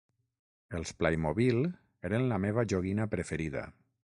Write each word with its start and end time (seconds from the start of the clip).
Els 0.77 0.93
Playmobil 1.01 1.61
eren 2.11 2.25
la 2.33 2.41
meva 2.47 2.67
joguina 2.75 3.07
preferida. 3.13 3.67